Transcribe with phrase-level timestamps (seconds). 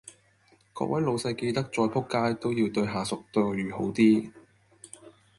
[0.73, 4.31] 各位老細記得再仆街都要對下屬待遇好啲